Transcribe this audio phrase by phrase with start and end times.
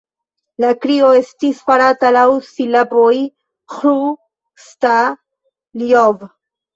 [0.63, 3.11] La krio estis farata laŭ silaboj:
[3.73, 6.25] "Ĥru-Sta-ljov!